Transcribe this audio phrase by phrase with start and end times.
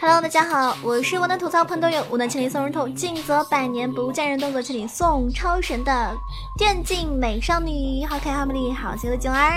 [0.00, 6.16] Hello，大家好，我是我的吐槽喷队友，无能千里送人头，尽则百年不见人，动作千里送超神的
[6.56, 9.52] 电竞美少女，好可爱好美丽好邪的囧儿，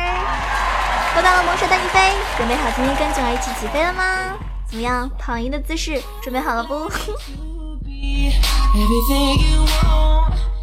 [1.16, 4.36] 又到了魔兽带你飞，准备好今天跟囧儿一起起飞了吗？
[4.68, 6.92] 怎么样，躺赢的姿势准备好了不？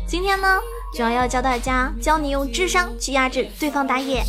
[0.06, 0.60] 今天呢，
[0.94, 4.24] 主要要教大家教你用智商去压制对方打野。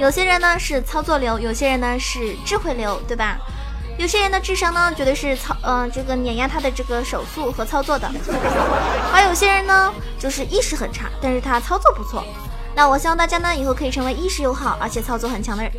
[0.00, 3.38] 有些人呢是操作流，有些人呢是智慧流，对吧？
[3.98, 8.08] 有些人的智商呢，绝对是操，嗯，这个碾压他的这个手速和操作的；
[9.12, 12.24] 而有些人呢，就是意识很差，但是他操作不错。
[12.74, 15.70] 那我希望大家呢，以后可以成为意识又好，而且操作很强的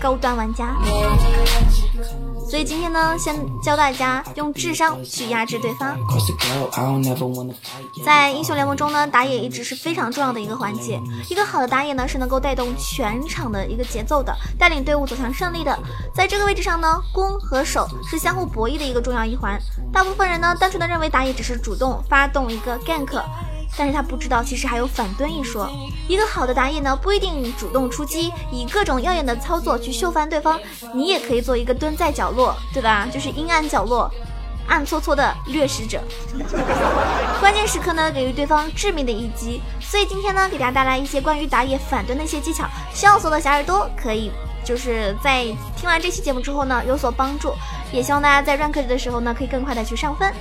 [0.00, 0.74] 高端玩家。
[2.56, 5.94] 所以今天呢，先教大家用智商去压制对方。
[8.02, 10.98] 在英雄联盟中呢，打野一直是非常重要的一个环节。
[11.28, 15.78] 一个好的打野呢，是能够带动全场的一个节奏的，带领队伍走向胜利的。
[16.14, 19.60] 在这个位置上呢，攻和守是相互博弈的一个重要一环。
[19.92, 23.22] 大部分人呢，单纯的认为打野只是主动发动一个 gank。
[23.76, 25.70] 但是他不知道，其实还有反蹲一说。
[26.08, 30.58] 一个好的打野呢，不一定主动出击，以各种耀眼的操作去秀翻对方。
[30.94, 33.06] 你也可以做一个蹲在角落，对吧？
[33.12, 34.10] 就是阴暗角落，
[34.66, 36.00] 暗搓搓的掠食者。
[37.40, 39.60] 关键时刻呢，给予对方致命的一击。
[39.80, 44.30] 所以今天呢，给大家带来一些关于打野反蹲的一些技巧，希望所有的小耳朵可以
[44.64, 45.44] 就是在
[45.76, 47.52] 听完这期节目之后呢有所帮助，
[47.92, 50.32] 也希望大家在 rank 的时候呢可以更快的去上分。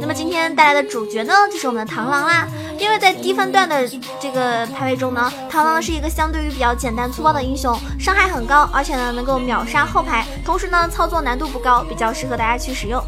[0.00, 2.48] 那么今天带来的主角呢，就是我们的螳螂啦。
[2.78, 3.86] 因为在低分段的
[4.20, 13.02] 这个排位中呢，螳螂是一个相对于比较简单粗暴的英雄，伤害很高，而且呢能够秒杀后排，同时呢操作难度不高，比较适合大家去使用。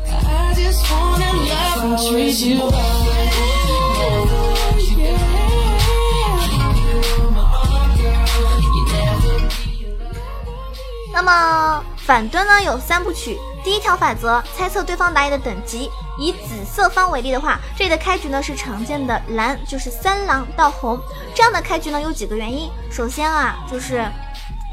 [11.12, 11.84] 那么。
[12.10, 15.88] 反蹲呢有三部曲，第一条法则猜测对方打野的等级。
[16.19, 20.99] 以紫色方为例的话，这里的开局呢是常见的蓝，就是三狼到红。
[21.37, 24.04] 这样的开局呢有几个原因，首先啊就是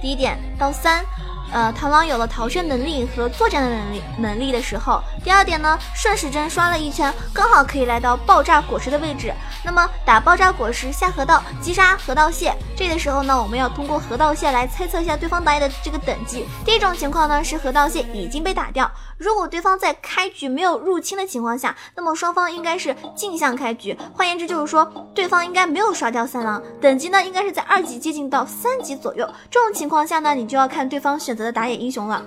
[0.02, 1.06] 第一点到三。
[1.52, 9.34] 呃，螳螂有了逃生能力和作战的能力能力的时候，第二点呢，顺时针刷了一圈，刚好可以来到爆炸果实的位置。
[9.64, 16.46] 那么打爆炸果实下河道击杀河道蟹，这个时候呢，我们要通过河道蟹来猜测一下对方打野的这个等级。
[16.66, 23.98] 第一种情况呢是河道蟹已经被打掉，如果对方在开局没有入侵的情况下，那么双方应该是镜像开局。
[24.14, 24.86] 换言之就是说，
[25.16, 29.26] 对方应该没有刷掉三狼，等级呢应该是在二级接近到三级左右。
[29.50, 31.37] 这种情况下呢，你就要看对方选。
[31.44, 32.22] 的打野英雄了，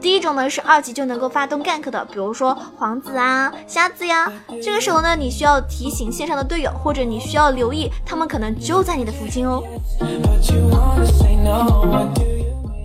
[0.00, 4.30] 第一种呢是二级就能够发动 gank 的，比如说皇子啊、瞎子呀，
[4.62, 9.62] 这个时候呢你需要提醒线上的队友，或者你需要留意，他们可能就在你的附近哦。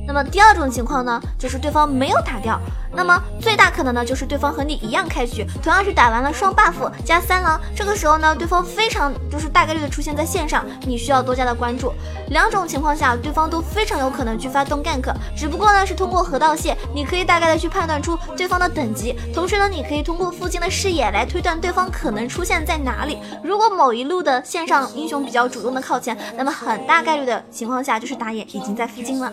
[0.06, 2.60] 那么第二种情况呢，就是对方没有打掉。
[2.92, 11.94] 那么最大可能呢，就是对方和你一样开局，同样是打完了双 buff 加三狼，这个时候呢，对方非常就是大概率的出现在线上，你需要多加的关注。
[12.30, 23.18] 两种情况下，对方都非常有可能去发动 gank，只不过呢是通过河道线，你可以大概的去判断出对方的等级，同时呢，你可以通过附近的视野来推断对方可能出现在哪里。
[23.44, 29.32] 如果某一路的线上英雄比较主动的靠前，那么很大概率的情况下就是打野已经在附近了，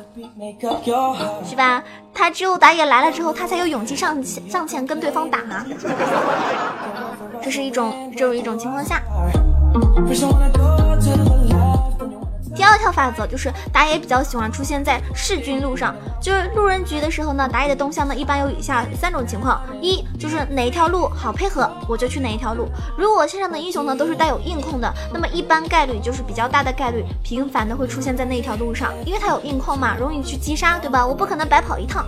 [1.49, 1.83] 是吧？
[2.17, 5.39] 他只有打野来了之后，他他才有勇气上前上前跟对方打，
[7.45, 9.03] 这是一种这种一种情况下。
[12.55, 22.69] 第二条法则就是打野比较喜欢出现在弑君路上，就是路人局的时候呢，打野的动向呢一般有以下三种情况：一就是哪一条路好配合，我就去哪一条路。
[22.97, 31.05] 如果线上的英雄呢都是带有硬控的，那么一般概率就是比较大的概率频繁的会出现在那一条路上，因为他有硬控嘛，容易去击杀，对吧？
[31.05, 32.07] 我不可能白跑一趟。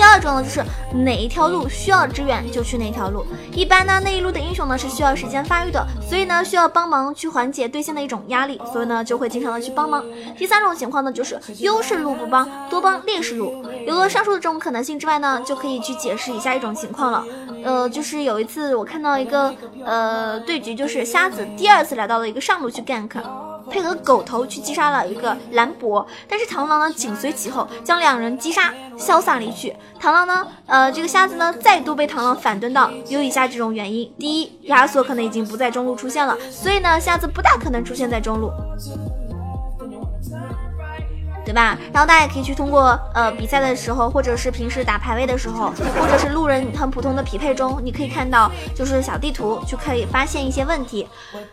[0.00, 0.64] 第二种呢，就是
[1.04, 3.22] 哪一条路需要支援就去哪条路。
[3.52, 10.02] 一般呢，那一路的英雄呢是需要时间发育的，所以呢需要帮忙去缓解对线的一种压力，所以呢就会经常的去帮忙。
[10.38, 13.62] 第三种情况呢，就是优势路不帮，多帮劣势路。
[13.86, 17.22] 有了上述的这种可能性之外呢，就可以去解释以下一种情况了。
[17.62, 19.54] 呃，就是有一次我看到一个
[19.84, 23.20] 呃对局，就是瞎子第二次来到了一个上路去 gank。
[23.68, 29.74] 配合狗头去击杀了一个兰博，但是螳螂呢紧随其后，将两人击杀，潇洒离去。
[30.00, 38.50] 螳螂呢，呃，这个瞎子呢再度被螳螂反蹲到，有以下几种原因：第一，亚索可能已经不在中路出现了，所以呢，瞎子不大可能出现在中路。
[41.50, 41.76] 对吧？
[41.92, 51.08] 然后大家也可以去通过呃比赛的时候，或者是平时打排位的时候，或者是路人很普通的匹配中，你可以看到就是小地图，就可以发现一些问题。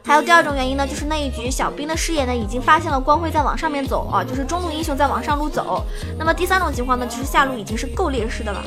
[0.06, 5.84] 还有第二种原因呢，就是那一局小兵的视野呢已经发现了光辉在往上面走啊，就是中路英雄在往上路走。
[6.16, 8.62] 那么第三种情况呢，就是下路已经是够劣势的了。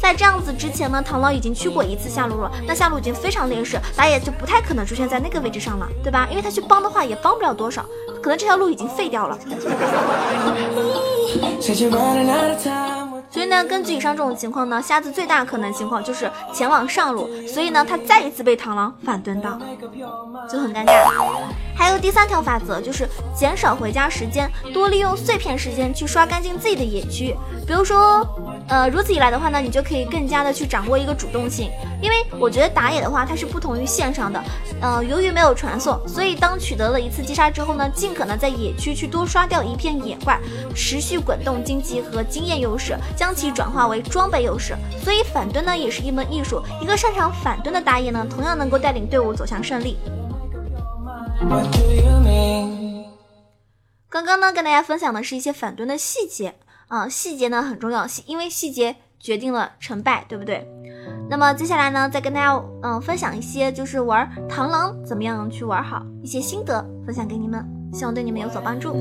[0.00, 6.26] 在这样子之前呢，螳螂已经去过一次下路了，那下路已经非常劣势，打野就不太可能出现在那个位置上了，对吧？
[6.30, 7.84] 因为他去帮的话也帮不了多少，
[8.26, 9.38] 可能这条路已经废掉了。
[13.30, 19.56] 所以呢，根据以上这种情况呢，瞎子最大可能情况就是前往上路，所以呢，他再一次被螳螂反蹲到，
[20.50, 20.90] 就很尴尬。
[21.76, 27.36] 还有第三条法则就是减少回家时间，多利用碎片时间去刷干净自己的野区，
[27.66, 28.26] 比如说。
[28.68, 31.70] 呃，如此一来的话呢，你就可以更加的去掌握一个主动性，
[32.02, 34.42] 因为我觉得打野的话，它是不同于线上的，
[34.80, 40.36] 呃，由于没有传送，所以当取得了一次击杀之后呢，尽可能在野区去多刷掉一片野怪，
[40.74, 44.74] 持续滚动经济和经验优势，将其转化为装备优势。
[45.00, 49.96] 所以反蹲呢，也是一门艺术，一个擅长反蹲的打野呢，同样能够带领队伍走向胜利。
[54.08, 56.54] 刚刚呢，跟大家分享的是一些反蹲的细节。
[56.88, 60.66] 啊，细节呢很重要，细因为细节决定了成败，对不对？
[61.28, 68.94] 那么接下来呢，再跟大家嗯分享一些就是玩螳螂怎么样去玩好一些心得，分享给你们，希望对你们有所帮助。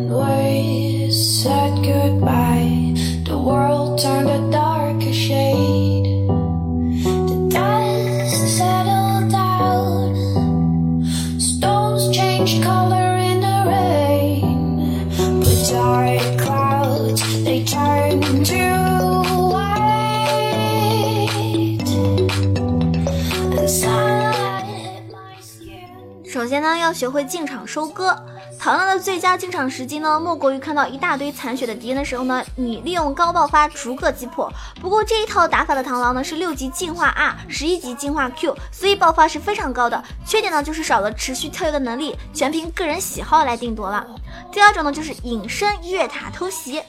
[26.86, 28.16] 要学会进场收割。
[28.60, 34.52] 螳螂的最佳进场时机呢，莫过于看到一大堆残血的敌人的时候呢，你利用高爆发逐个击破。
[34.80, 40.02] 不过这一套打法的螳螂呢，是六级进化 R，十一级进化 Q，所以爆发是非常高的。
[40.26, 44.06] 缺点呢，就是少了持续跳跃的能力，全凭个人喜好来定夺了。
[44.52, 46.84] 第二种呢，就是隐身越塔偷袭。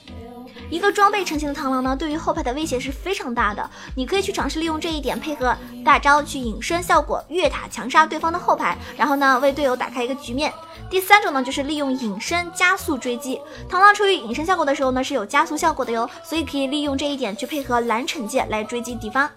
[0.68, 3.70] 一个装备成型的螳螂呢，对于后排的威胁是非常大的。
[3.94, 10.52] 你可以去尝试利用这一点，配合大招去隐身效果，越塔强杀对方的后排，然后呢为队友打开一个局面。
[10.88, 13.40] 第三种呢，就是利用隐身加速追击。
[13.70, 19.30] 螳螂处于隐身效果的时候呢，是有加速效果的哟，所以可以利用这一点去配合蓝惩戒来追击敌方。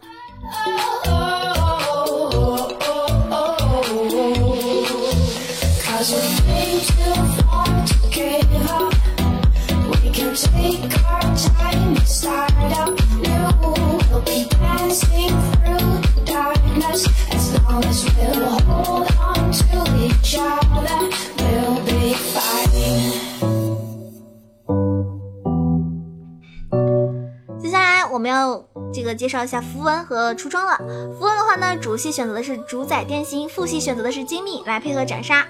[29.30, 30.76] 介绍一下符文和出装了。
[31.20, 35.46] 符文的话呢，主系选择的是主宰电心，副系选择的是精密来配合斩杀。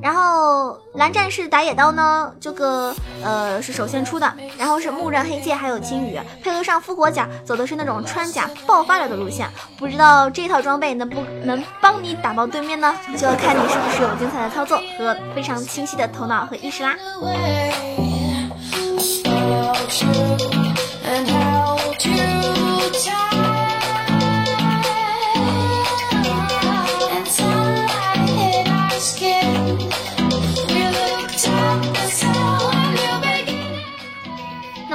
[0.00, 2.94] 然后蓝战士打野刀呢，这个
[3.24, 9.48] 呃是首先出的，然后是木刃黑切还有青羽，配合上复活甲，走的是那种穿甲爆发了的路线。
[9.76, 12.94] 不知道这套装备能不能帮你打爆对面呢？
[13.16, 16.94] 就要看你是不是有精彩的操作和非常清晰的头脑和意识啦。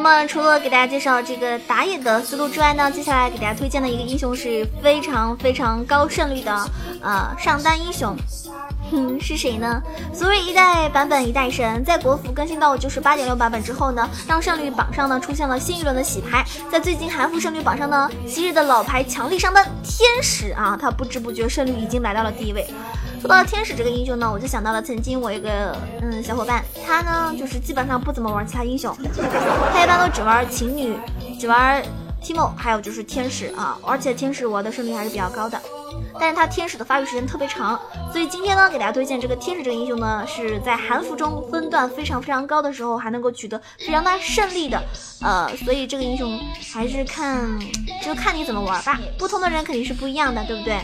[0.09, 6.51] 么除了给大家介绍这个打野的思路之外呢，接下来给大家推荐的一个英雄是非常非常高胜率的
[7.01, 8.17] 呃上单英雄，
[8.89, 9.79] 哼， 是谁呢？
[10.11, 22.65] 所谓一代版本一代神，在国服更新到就是八点六版本之后呢，让胜率榜上呢出现了新一轮的洗牌，在最近韩服胜率榜上呢，昔日的老牌强力上单天使啊，他不知不觉胜率已经来到了第一位。
[23.19, 28.95] 说到天使这个英雄呢，我就想到了曾经我一个嗯小伙伴，他呢就是基本上不怎么玩其他英雄，
[29.73, 30.95] 他一般都只玩情侣，
[31.37, 31.83] 只玩
[32.23, 35.61] Timo，还有就是天使啊，而且天使玩的胜率还是比较高的，
[36.17, 37.77] 但是他天使的发育时间特别长，
[38.11, 44.81] 所以今天呢给大家推荐这个天使这个英雄呢，是在韩服中分段非常非常高的时候还能够取得非常大胜利的，
[45.21, 46.39] 呃，所以这个英雄
[46.73, 47.47] 还是看
[48.01, 50.79] 就看你怎么玩吧，不同的人肯定是不一样的，对不对？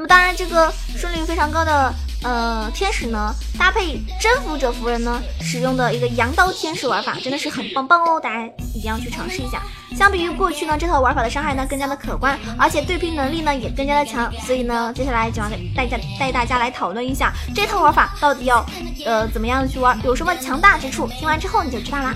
[0.00, 1.92] 那么当然，这个胜率非常高的
[2.22, 8.18] 呃天使呢，搭配征服者夫人呢，使用的一个羊刀天使玩法真的是很棒棒哦！
[8.18, 9.62] 大家一定要去尝试一下。
[9.94, 14.32] 相比于过去呢，这套玩法的伤害呢更加的可观，而且对拼能力呢也更加的强。
[14.46, 18.64] 所以呢，接下来就要带家带大家来讨论一下这套玩法到底要
[19.04, 21.06] 呃怎么样去玩，有什么强大之处。
[21.08, 22.14] 听完之后你就知道啦。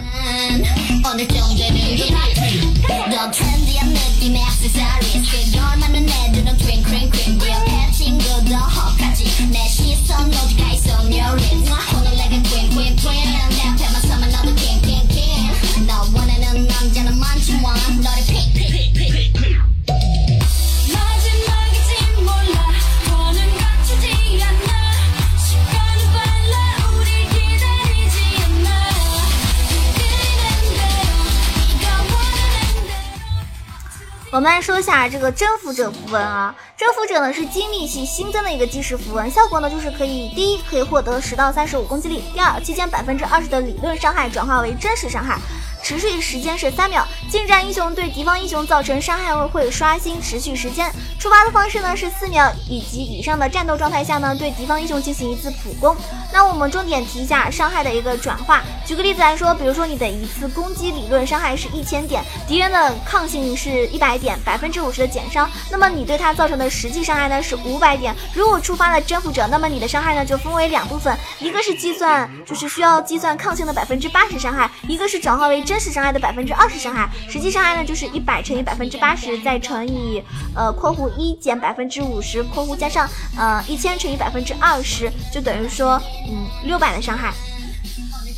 [34.34, 45.38] 我们来说一下这个征服者符文啊，征服者呢是精密系新增的一个即时符文，效果呢就是可以第一可以获得十到三十五攻击力，第二期间百分之二十的理论伤害转化为真实伤害。
[45.84, 50.90] 持续时间是三秒，近战英雄对敌方英雄造成伤害后会刷新持续时间。
[51.16, 55.96] 触发的方式呢是四秒以及以上的战斗状态下呢，对敌方英雄进行一次普攻。
[56.34, 58.60] 那我们重点提一下伤害的一个转化。
[58.84, 68.12] 举个例子来说，比如说你的一次攻击理论伤害是一千点，敌人的抗性是一百点，百分之五十的减伤，那么你对他造成的实际伤害呢是五百点。
[68.34, 75.78] 如果触发了征服者，那么你的伤害呢就分为两部分，一个是计算就是需要计算抗性的百分之八十伤害，一个是转化为真。
[75.84, 80.22] 实伤害的百分之二十伤害，实际伤害呢就是一百乘以百分之八十，再乘以
[80.56, 87.32] 呃括弧一减百分之五十括弧加上呃一千乘以百分之二十，就等于说嗯六百的伤害。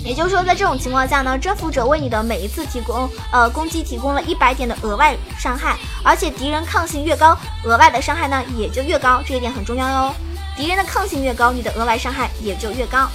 [0.04, 10.14] 也就是说，在这种情况下呢，征服者为你的每一次提供呃攻击提供了一百点的额外伤害，而且敌人抗性越高，额外的伤害呢也就越高，这一点很重要哟。
[10.56, 13.08] 敌人的抗性越高，你的额外伤害也就越高。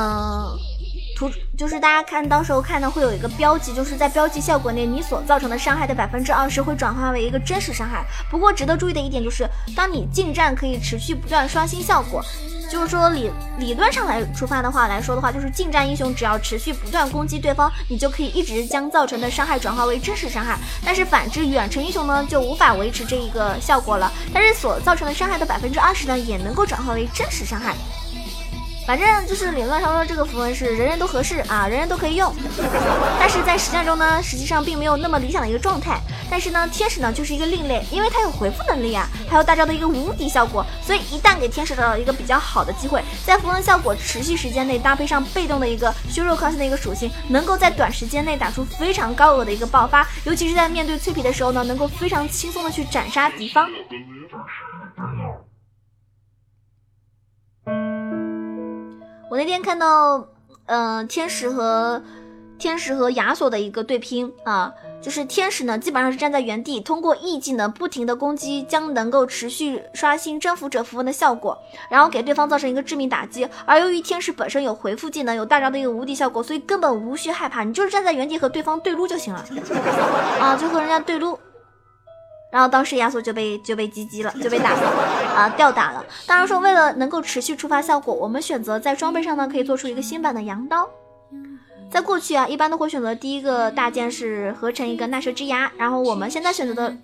[0.00, 0.58] 嗯，
[1.14, 8.02] 图就是大家看到时候看的会有一个标记，就是在标记效果内，你所造成的伤害的百分之二十会转化为一个真实伤害。
[8.30, 12.24] 不过值得注意的一点就是，当你近战可以持续不断刷新效果。
[12.70, 13.28] 就是说理
[13.58, 20.56] 理论上来出发的话来说的话，就是近战英雄只要持续不断攻击对方，你就可以一直将造成的伤害转化为真实伤害。
[20.84, 24.10] 但是反之，远程英雄呢就无法维持这一个效果了。
[24.32, 27.74] 但是所造成的伤害的百分之二十呢，也能够转化为真实伤害。
[28.90, 32.34] 反正就是理论上说，这个符文是人人都合适啊，人人都可以用。
[33.20, 36.00] 但是在实战中呢，实际上并没有那么理想的一个状态。
[36.28, 40.66] 但是呢，天使呢就是一个另类，因为它有回复能力啊，还有大招的一个无敌效果。
[40.84, 50.04] 所以一旦给天使找到一个比较好的机会，在符文效果持续时间内搭配上被动的一个削弱抗性的一个属性，能够在短时间内打出非常高额的一个爆发。
[50.24, 53.68] 尤其是在面对脆皮的时候呢，能够非常轻松的去斩杀敌方。
[59.40, 60.26] 那天看到，
[60.66, 62.02] 嗯，天使和
[62.58, 64.70] 天使和亚索的一个对拼啊，
[65.00, 71.56] 就是天使呢基本上是站在原地，通过 E 技能不停的攻击，将能够持续刷新征服者符文的效果，
[71.88, 73.48] 然后给对方造成一个致命打击。
[73.64, 79.42] 而由于天使本身有回复技能，有大招的一个无敌效果，所以根本无需害怕，你就是站在原地和对方对撸就行了，
[80.38, 81.38] 啊，就和人家对撸。
[82.50, 84.80] 然后当时亚索就被就被击击了，就被打了
[85.34, 86.04] 啊，吊打了。
[86.26, 90.88] 当然说，为了能够持续触发效果，我们选择在装备上呢，可以做出一个新版的羊刀。
[91.90, 96.96] 在过去啊，一般都会选择第一个大件是合成一个纳蛇之牙，然后我们现在选择的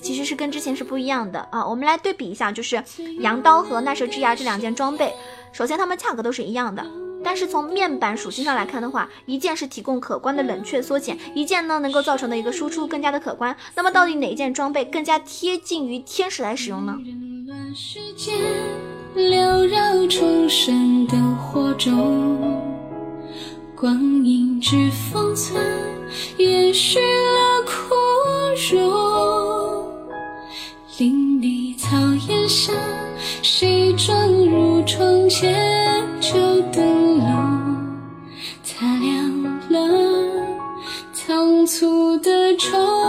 [0.00, 1.64] 其实是跟之前是不一样的啊。
[1.64, 2.82] 我们来对比一下，就是
[3.20, 5.14] 羊刀和纳蛇之牙这两件装备，
[5.52, 6.84] 首先它们价格都是一样的。
[7.24, 13.56] 但是从面板属性上来看的话，一件是提供可观的冷却缩减，一件呢能够造成的一个输出更加的可观。
[13.74, 16.98] 那么到底哪一件装备更加贴近于天使来使用呢？
[23.74, 25.60] 光阴只封存，
[26.36, 27.72] 延续了枯
[28.72, 29.88] 荣。
[30.98, 31.96] 林里草
[32.28, 32.72] 原上，
[33.42, 36.06] 谁撞入窗前？
[36.20, 37.11] 旧灯
[42.62, 43.01] 出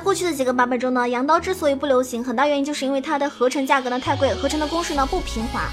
[0.00, 5.68] 过去的几个版本中呢，羊刀之所以不流行，很大原因就是因为它的合成价格呢太贵，合成的公式呢不平滑。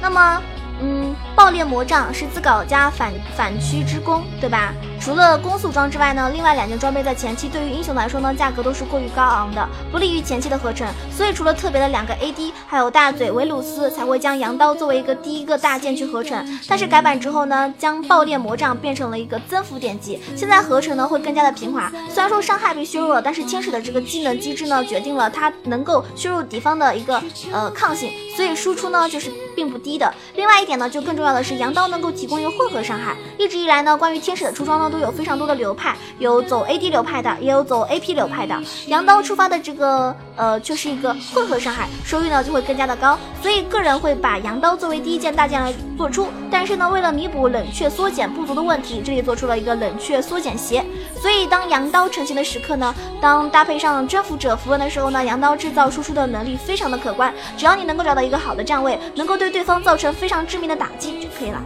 [0.00, 0.42] 那么。
[0.84, 4.74] 嗯，爆裂魔杖是自搞加反反曲之弓，对吧？
[5.04, 10.86] 除了攻速装之外呢，另外两件装备在前期对于英雄来说呢，价格都是过于高昂的，不利于前期的合成。
[11.10, 16.60] 所以除了特别的两个 AD，还有大嘴维鲁斯才会将羊刀作为一个第一个大件去合成。
[16.68, 21.90] 但是改版之后呢，将爆裂魔杖变成了一个增幅典籍，现在合成呢会更加的平滑。
[22.08, 27.20] 虽然说伤害被削弱了，但是天使的这个技能机制呢，决定了它能够削弱敌方的一个
[27.52, 30.14] 呃抗性，所以输出呢就是并不低的。
[30.36, 33.16] 另外一点呢，就更重要的是羊刀能够提供一个混合伤害。
[33.36, 38.54] 一直以来呢，关于天使的出装呢，都有非常多的流派，有走 AD 流派的，也有走 AP 流派的。
[38.86, 43.18] 羊刀出发的这个呃，就是一个混合伤害，收益呢就会更加的高。
[43.40, 46.28] 所以个人会把羊刀作为第一件大件来做出。
[46.50, 50.84] 但是呢，为了弥补冷却缩减不足的问题，这里做出了一个冷却缩减鞋。
[51.20, 57.32] 所以当羊刀成型的时刻呢，当搭配上征服者符文的时候呢，羊刀制造输出的能力非常的可观。
[57.56, 61.62] 只要你能够找到一个好的站位，能够对对方造成非常致命的打击就可以了。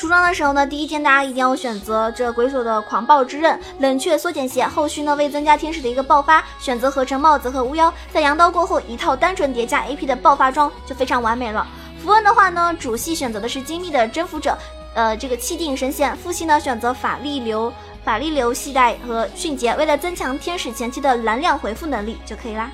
[0.00, 4.66] 出装的时候呢，第一件大家一定要选择这鬼索的狂暴之刃、冷却缩减鞋。
[4.66, 7.92] 后续呢，为增加天使的一个爆发，选择合成帽子和巫妖。
[8.10, 11.66] 在羊刀过后，一套单纯叠加 AP 的爆发装就非常完美了。
[12.02, 14.56] 符文的话呢，主系选择的是精密的征服者，
[14.94, 16.16] 呃，这个气定神闲。
[16.16, 17.70] 副系呢，选择法力流、
[18.02, 22.70] 法力流系带和迅捷，为了增强天使前期的蓝量回复能力就可以啦。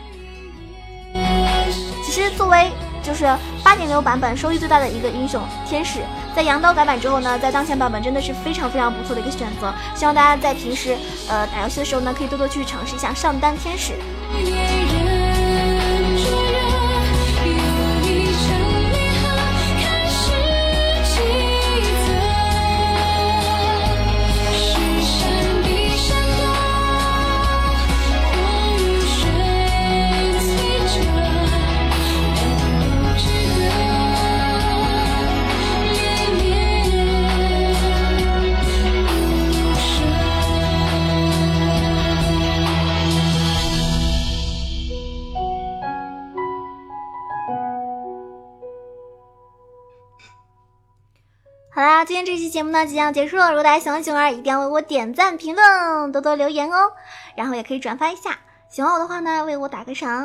[2.04, 2.70] 其实作为
[3.06, 3.24] 就是
[3.62, 6.00] 八点六版本收益最大的一个英雄天使，
[6.34, 9.72] 在羊刀改版之后呢，在当前版本真的是非常非常不错的一个选择。
[9.94, 10.96] 希望大家在平时
[11.28, 13.92] 呃打游戏的时候呢，可以多多去尝试一下上单天使。
[52.06, 53.48] 今天这期节目呢即将结束了。
[53.50, 56.92] 如果大家喜欢囧儿，一定要为我点赞、评论、多多留言哦。
[57.34, 58.38] 然后也可以转发一下。
[58.68, 60.24] 喜欢我的话呢，为我打个赏、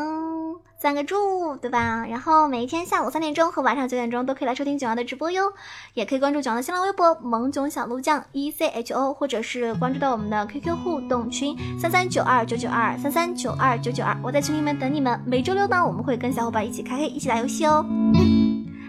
[0.77, 2.05] 赞个助，对吧？
[2.07, 5.51] 然后每一天下午三点钟和晚上九点钟都可以来收听囧儿的直播哟。
[5.95, 15.19] 也可以关注囧儿的新浪微博“萌囧小鹿酱 E C H O”，或者是关注到我们的 QQ 互动群三三九二九九二三三九二九九二，我在群里面等你们。
[15.25, 17.83] 每周六呢，我们会跟小伙伴一起开黑，一起打游戏哦。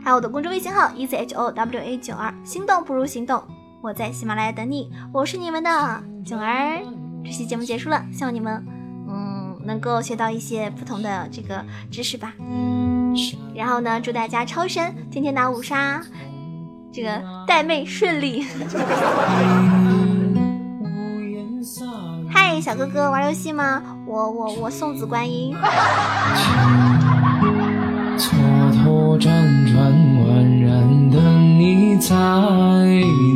[0.05, 3.41] 还有我的公众微信号 e z h o w a 九二，心动不如行动，
[3.81, 5.71] 我在喜马拉雅等你，我是你们的
[6.25, 6.81] 囧儿。
[7.25, 8.65] 这期节目结束了，希望你们
[9.09, 12.33] 嗯能够学到一些不同的这个知识吧。
[13.55, 16.03] 然后呢，祝大家超神，天天打五杀，
[16.93, 18.45] 这个带妹顺利。
[22.29, 23.81] 嗨，小哥哥，玩游戏吗？
[24.05, 25.55] 我我我送子观音。
[29.23, 29.29] 辗
[29.73, 29.93] 转，
[30.27, 33.32] 宛然的你在。